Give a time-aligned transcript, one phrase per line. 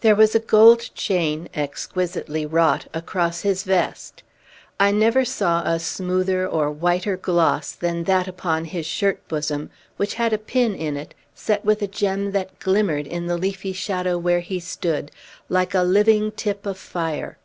[0.00, 4.22] There was a gold chain, exquisitely wrought, across his vest.
[4.78, 10.14] I never saw a smoother or whiter gloss than that upon his shirt bosom, which
[10.14, 14.16] had a pin in it, set with a gem that glimmered, in the leafy shadow
[14.18, 15.10] where he stood,
[15.48, 17.36] like a living tip of fire.